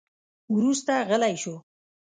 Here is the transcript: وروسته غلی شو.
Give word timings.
وروسته 0.53 0.93
غلی 1.09 1.35
شو. 1.41 1.55